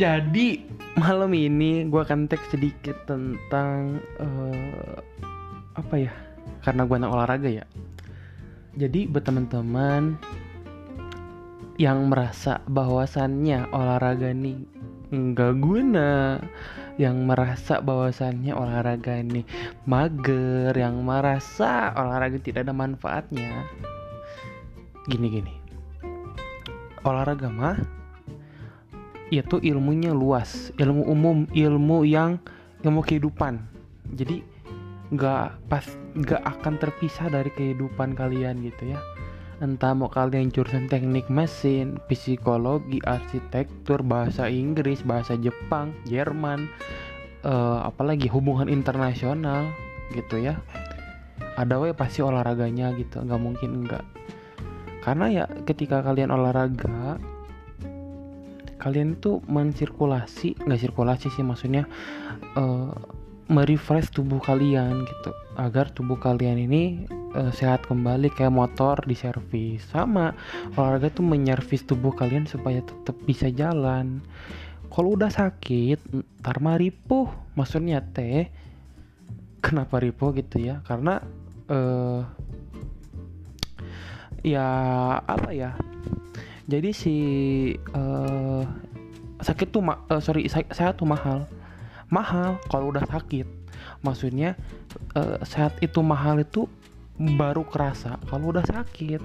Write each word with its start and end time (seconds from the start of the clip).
Jadi 0.00 0.64
malam 0.96 1.28
ini 1.36 1.84
gue 1.84 2.00
akan 2.00 2.24
teks 2.24 2.56
sedikit 2.56 2.96
tentang 3.04 4.00
eh, 4.16 4.96
apa 5.76 5.94
ya? 6.00 6.12
Karena 6.64 6.88
gue 6.88 6.96
anak 6.96 7.12
olahraga 7.12 7.52
ya. 7.52 7.68
Jadi 8.80 9.04
buat 9.12 9.28
teman-teman 9.28 10.16
yang 11.76 12.08
merasa 12.08 12.64
bahwasannya 12.64 13.68
olahraga 13.76 14.32
nih 14.32 14.64
nggak 15.12 15.54
guna, 15.60 16.40
yang 16.96 17.28
merasa 17.28 17.84
bahwasannya 17.84 18.56
olahraga 18.56 19.20
ini 19.20 19.44
mager, 19.84 20.72
yang 20.80 21.04
merasa 21.04 21.92
olahraga 21.92 22.40
tidak 22.40 22.64
ada 22.64 22.72
manfaatnya. 22.72 23.68
Gini-gini. 25.12 25.60
Olahraga 27.04 27.52
mah 27.52 27.99
itu 29.30 29.62
ilmunya 29.62 30.10
luas, 30.10 30.74
ilmu 30.76 31.06
umum, 31.06 31.46
ilmu 31.54 32.02
yang 32.02 32.42
ilmu 32.82 33.00
kehidupan. 33.06 33.62
Jadi 34.18 34.42
nggak 35.10 35.70
pas 35.70 35.86
nggak 36.14 36.42
akan 36.42 36.74
terpisah 36.78 37.30
dari 37.30 37.50
kehidupan 37.54 38.18
kalian 38.18 38.62
gitu 38.66 38.94
ya. 38.94 39.00
Entah 39.60 39.92
mau 39.92 40.08
kalian 40.08 40.48
jurusan 40.48 40.88
teknik 40.88 41.28
mesin, 41.28 42.00
psikologi, 42.08 42.98
arsitektur, 43.04 44.00
bahasa 44.00 44.48
Inggris, 44.48 45.04
bahasa 45.04 45.36
Jepang, 45.36 45.92
Jerman, 46.08 46.64
eh, 47.44 47.78
apalagi 47.84 48.26
hubungan 48.32 48.72
internasional 48.72 49.68
gitu 50.16 50.40
ya. 50.40 50.56
Ada 51.60 51.76
we 51.76 51.92
pasti 51.92 52.24
olahraganya 52.24 52.96
gitu, 52.96 53.20
nggak 53.20 53.42
mungkin 53.42 53.84
enggak. 53.84 54.04
Karena 55.04 55.28
ya 55.28 55.44
ketika 55.68 56.00
kalian 56.00 56.32
olahraga 56.32 57.20
kalian 58.80 59.20
tuh 59.20 59.44
mensirkulasi 59.46 60.56
nggak 60.64 60.80
sirkulasi 60.80 61.28
sih 61.28 61.44
maksudnya 61.44 61.84
uh, 62.56 62.96
merefresh 63.50 64.14
tubuh 64.14 64.38
kalian 64.38 65.04
gitu 65.04 65.34
agar 65.58 65.90
tubuh 65.90 66.16
kalian 66.16 66.70
ini 66.70 67.04
uh, 67.34 67.50
sehat 67.50 67.82
kembali 67.90 68.30
kayak 68.30 68.54
motor 68.54 68.96
di 69.02 69.18
servis. 69.18 69.82
Sama 69.90 70.30
olahraga 70.78 71.10
tuh 71.10 71.26
menyervis 71.26 71.82
tubuh 71.82 72.14
kalian 72.14 72.46
supaya 72.46 72.78
tetap 72.78 73.18
bisa 73.26 73.50
jalan. 73.50 74.22
Kalau 74.90 75.18
udah 75.18 75.30
sakit 75.30 75.98
ntar 76.40 76.62
mah 76.62 76.78
ripuh. 76.78 77.26
Maksudnya 77.58 78.06
teh 78.14 78.46
kenapa 79.66 79.98
ripuh 79.98 80.30
gitu 80.38 80.62
ya? 80.62 80.86
Karena 80.86 81.18
uh, 81.66 82.22
ya 84.46 84.66
apa 85.20 85.50
ya 85.52 85.76
jadi 86.70 86.94
si 86.94 87.16
uh, 87.98 88.62
sakit 89.42 89.74
tuh 89.74 89.82
ma 89.82 89.98
uh, 90.06 90.22
sorry 90.22 90.46
sehat 90.46 90.94
tuh 90.94 91.08
mahal. 91.10 91.50
Mahal 92.14 92.62
kalau 92.70 92.94
udah 92.94 93.02
sakit. 93.10 93.46
Maksudnya 94.06 94.54
uh, 95.18 95.42
sehat 95.42 95.74
itu 95.82 95.98
mahal 96.00 96.38
itu 96.38 96.70
baru 97.18 97.66
kerasa 97.66 98.22
kalau 98.30 98.54
udah 98.54 98.62
sakit. 98.62 99.18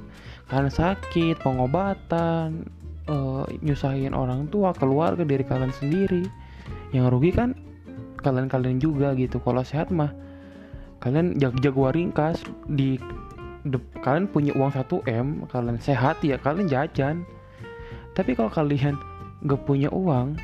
Karena 0.50 0.74
sakit 0.74 1.38
pengobatan 1.46 2.66
uh, 3.06 3.46
nyusahin 3.62 4.18
orang 4.18 4.50
tua 4.50 4.74
keluarga 4.74 5.22
diri 5.22 5.46
kalian 5.46 5.74
sendiri. 5.78 6.26
Yang 6.90 7.06
rugi 7.14 7.32
kan 7.34 7.50
kalian-kalian 8.26 8.82
juga 8.82 9.14
gitu. 9.14 9.38
Kalau 9.38 9.62
sehat 9.62 9.94
mah 9.94 10.10
kalian 10.98 11.38
jag 11.38 11.54
jaguar 11.62 11.94
ringkas 11.94 12.42
di 12.66 12.98
de, 13.66 13.78
kalian 14.02 14.26
punya 14.30 14.54
uang 14.58 14.74
1 14.74 14.90
m 15.06 15.28
kalian 15.50 15.78
sehat 15.82 16.22
ya 16.26 16.38
kalian 16.42 16.70
jajan 16.70 17.26
tapi 18.16 18.34
kalau 18.34 18.50
kalian 18.50 18.96
gak 19.46 19.62
punya 19.68 19.92
uang 19.92 20.40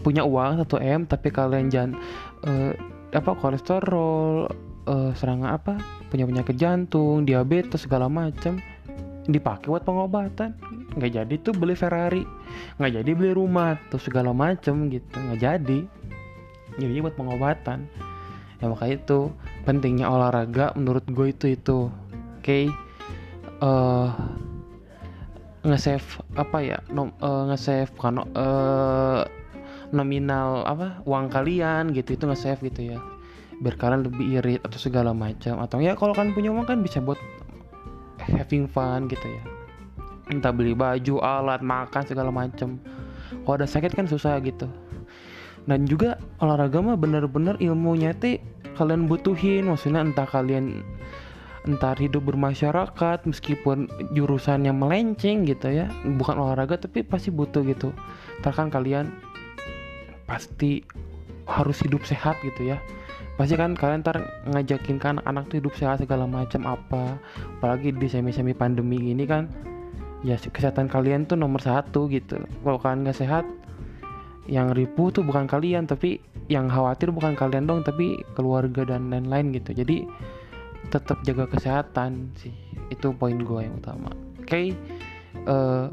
punya 0.00 0.24
uang 0.24 0.64
1 0.64 0.70
m 0.80 1.00
tapi 1.04 1.28
kalian 1.28 1.68
jangan 1.68 1.92
uh, 2.48 2.72
apa 3.12 3.36
kolesterol 3.36 4.48
uh, 4.88 5.10
serangan 5.12 5.60
apa 5.60 5.76
punya 6.08 6.24
penyakit 6.24 6.56
jantung 6.56 7.28
diabetes 7.28 7.84
segala 7.84 8.08
macam 8.08 8.56
dipakai 9.28 9.70
buat 9.70 9.84
pengobatan. 9.84 10.56
Nggak 10.96 11.12
jadi 11.22 11.34
tuh 11.44 11.54
beli 11.54 11.78
Ferrari 11.78 12.24
nggak 12.80 13.02
jadi 13.02 13.10
beli 13.14 13.30
rumah 13.36 13.78
tuh 13.92 14.00
segala 14.00 14.34
macam 14.34 14.90
gitu. 14.90 15.16
Nggak 15.20 15.40
jadi. 15.40 15.80
Jadi 16.80 17.02
buat 17.02 17.14
pengobatan. 17.14 17.86
Ya 18.60 18.66
makanya 18.68 18.94
itu 19.00 19.18
pentingnya 19.64 20.06
olahraga 20.08 20.72
menurut 20.74 21.04
gue 21.08 21.26
itu 21.32 21.46
itu. 21.54 21.78
Oke? 22.40 22.42
Okay? 22.42 22.64
uh, 23.60 24.10
nge-save 25.60 26.24
apa 26.40 26.58
ya 26.64 26.78
nom, 26.88 27.12
uh, 27.20 27.52
nge-save 27.52 27.92
kan 28.00 28.24
uh, 28.24 29.22
nominal 29.92 30.64
apa 30.64 31.02
uang 31.04 31.28
kalian 31.28 31.92
gitu 31.92 32.16
itu 32.16 32.24
nge-save 32.24 32.60
gitu 32.72 32.96
ya. 32.96 32.98
Biar 33.60 33.76
kalian 33.76 34.08
lebih 34.08 34.40
irit 34.40 34.60
atau 34.64 34.80
segala 34.80 35.12
macam. 35.12 35.60
Atau 35.60 35.84
ya 35.84 35.92
kalau 35.92 36.16
kalian 36.16 36.32
punya 36.32 36.48
uang 36.48 36.64
kan 36.64 36.80
bisa 36.80 37.02
buat 37.04 37.20
having 38.24 38.64
fun 38.64 39.04
gitu 39.12 39.26
ya. 39.26 39.42
Entah 40.32 40.54
beli 40.54 40.72
baju 40.72 41.20
alat 41.20 41.60
makan 41.60 42.02
segala 42.08 42.32
macam. 42.32 42.80
Kalau 43.44 43.54
ada 43.60 43.68
sakit 43.68 43.92
kan 43.92 44.08
susah 44.08 44.40
gitu. 44.40 44.64
Dan 45.68 45.84
juga 45.84 46.16
olahraga 46.40 46.80
mah 46.80 46.96
bener-bener 46.96 47.60
ilmunya 47.60 48.16
teh 48.16 48.40
kalian 48.80 49.04
butuhin. 49.04 49.68
Maksudnya 49.68 50.08
entah 50.08 50.24
kalian 50.24 50.80
entar 51.68 51.92
hidup 52.00 52.24
bermasyarakat 52.24 53.28
meskipun 53.28 53.84
jurusannya 54.16 54.72
melenceng 54.72 55.44
gitu 55.44 55.68
ya 55.68 55.92
bukan 56.16 56.40
olahraga 56.40 56.80
tapi 56.80 57.04
pasti 57.04 57.28
butuh 57.28 57.60
gitu. 57.68 57.92
Ntar 58.40 58.56
kan 58.56 58.72
kalian 58.72 59.12
pasti 60.24 60.80
harus 61.44 61.82
hidup 61.84 62.06
sehat 62.08 62.40
gitu 62.40 62.72
ya. 62.72 62.78
Pasti 63.36 63.56
kan 63.56 63.76
kalian 63.76 64.00
ntar 64.00 64.24
ngajakin 64.48 64.96
kan 64.96 65.20
anak 65.28 65.48
tuh 65.52 65.60
hidup 65.60 65.74
sehat 65.76 66.00
segala 66.00 66.24
macam 66.24 66.64
apa. 66.64 67.20
Apalagi 67.60 67.92
di 67.92 68.08
semi-semi 68.08 68.56
pandemi 68.56 69.12
ini 69.12 69.28
kan 69.28 69.48
ya 70.24 70.36
kesehatan 70.36 70.88
kalian 70.88 71.28
tuh 71.28 71.36
nomor 71.36 71.60
satu 71.60 72.08
gitu. 72.08 72.40
Kalau 72.40 72.78
kalian 72.80 73.04
nggak 73.04 73.18
sehat 73.20 73.44
yang 74.48 74.72
ribu 74.72 75.12
tuh 75.12 75.22
bukan 75.22 75.44
kalian 75.44 75.84
tapi 75.84 76.18
yang 76.48 76.66
khawatir 76.66 77.12
bukan 77.12 77.36
kalian 77.36 77.68
dong 77.68 77.84
tapi 77.84 78.18
keluarga 78.32 78.96
dan 78.96 79.12
lain-lain 79.12 79.52
gitu. 79.52 79.76
Jadi 79.76 80.08
tetap 80.88 81.20
jaga 81.22 81.44
kesehatan 81.50 82.32
sih. 82.40 82.54
Itu 82.88 83.12
poin 83.12 83.36
gue 83.36 83.60
yang 83.60 83.76
utama. 83.76 84.08
Oke 84.40 84.48
okay? 84.48 84.66
uh, 85.44 85.50
eh, 85.50 85.86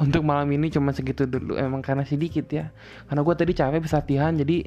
untuk 0.00 0.24
malam 0.24 0.48
ini 0.50 0.72
cuma 0.72 0.96
segitu 0.96 1.28
dulu. 1.28 1.60
Emang 1.60 1.84
karena 1.84 2.08
sedikit 2.08 2.48
ya. 2.48 2.72
Karena 3.06 3.20
gue 3.20 3.34
tadi 3.36 3.52
capek 3.52 3.84
bisa 3.84 4.00
latihan 4.00 4.32
jadi 4.32 4.64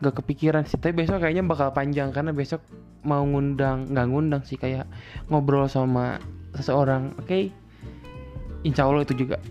gak 0.00 0.22
kepikiran 0.22 0.62
sih. 0.64 0.78
Tapi 0.78 0.94
besok 0.94 1.20
kayaknya 1.20 1.42
bakal 1.42 1.74
panjang 1.74 2.14
karena 2.14 2.30
besok 2.30 2.62
mau 3.06 3.22
ngundang 3.22 3.86
nggak 3.94 4.06
ngundang 4.10 4.42
sih 4.42 4.58
kayak 4.58 4.86
ngobrol 5.28 5.66
sama 5.66 6.22
seseorang. 6.54 7.12
Oke 7.18 7.26
okay? 7.26 7.44
insya 8.62 8.86
Allah 8.86 9.02
itu 9.02 9.26
juga. 9.26 9.42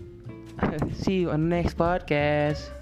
See 1.04 1.28
you 1.28 1.32
on 1.32 1.52
next 1.52 1.76
podcast 1.76 2.76